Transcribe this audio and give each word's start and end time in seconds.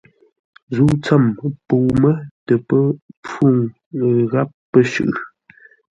Zə̂u 0.75 0.93
tsəm 1.03 1.23
pəu 1.67 1.85
mə́ 2.01 2.15
tə 2.45 2.53
pə́ 2.67 2.83
pfú 3.23 3.47
gháp 4.31 4.49
pə̂ 4.71 4.79
shʉʼʉ. 4.91 5.17